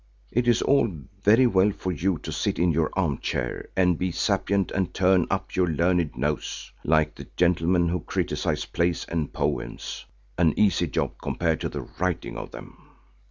It 0.31 0.47
is 0.47 0.63
all 0.63 0.91
very 1.23 1.45
well 1.45 1.69
for 1.69 1.91
you 1.91 2.17
to 2.23 2.31
sit 2.31 2.57
in 2.57 2.71
your 2.71 2.89
armchair 2.93 3.69
and 3.77 3.99
be 3.99 4.11
sapient 4.11 4.71
and 4.71 4.91
turn 4.95 5.27
up 5.29 5.55
your 5.55 5.67
learned 5.67 6.17
nose, 6.17 6.71
like 6.83 7.13
the 7.13 7.27
gentlemen 7.37 7.87
who 7.87 7.99
criticise 7.99 8.65
plays 8.65 9.05
and 9.09 9.31
poems, 9.31 10.05
an 10.39 10.57
easy 10.57 10.87
job 10.87 11.11
compared 11.21 11.61
to 11.61 11.69
the 11.69 11.81
writing 11.99 12.35
of 12.35 12.49
them. 12.49 12.81